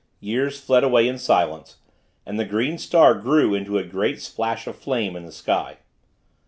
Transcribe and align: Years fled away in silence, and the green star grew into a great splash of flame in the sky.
Years 0.19 0.59
fled 0.59 0.83
away 0.83 1.07
in 1.07 1.19
silence, 1.19 1.77
and 2.25 2.39
the 2.39 2.43
green 2.43 2.79
star 2.79 3.13
grew 3.13 3.53
into 3.53 3.77
a 3.77 3.83
great 3.83 4.19
splash 4.19 4.65
of 4.65 4.75
flame 4.75 5.15
in 5.15 5.27
the 5.27 5.31
sky. 5.31 5.77